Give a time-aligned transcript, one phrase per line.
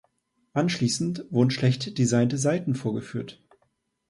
[0.53, 3.39] Anschließend wurden schlecht designte Seiten vorgeführt.